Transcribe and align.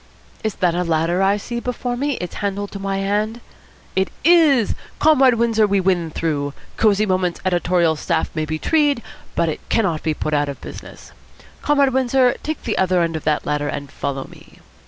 "Is 0.43 0.55
that 0.55 0.73
a 0.73 0.83
ladder 0.83 1.19
that 1.19 1.25
I 1.27 1.37
see 1.37 1.59
before 1.59 1.95
me, 1.95 2.13
its 2.13 2.33
handle 2.37 2.67
to 2.69 2.79
my 2.79 2.97
hand? 2.97 3.39
It 3.95 4.09
is! 4.23 4.73
Comrade 4.97 5.35
Windsor, 5.35 5.67
we 5.67 5.79
win 5.79 6.09
through. 6.09 6.55
Cosy 6.75 7.05
Moments' 7.05 7.39
editorial 7.45 7.95
staff 7.95 8.31
may 8.33 8.45
be 8.45 8.57
tree'd, 8.57 9.03
but 9.35 9.47
it 9.47 9.59
cannot 9.69 10.01
be 10.01 10.15
put 10.15 10.33
out 10.33 10.49
of 10.49 10.59
business. 10.59 11.11
Comrade 11.61 11.93
Windsor, 11.93 12.35
take 12.41 12.63
the 12.63 12.79
other 12.79 13.03
end 13.03 13.15
of 13.15 13.25
that 13.25 13.45
ladder 13.45 13.67
and 13.67 13.91
follow 13.91 14.23
me." 14.27 14.57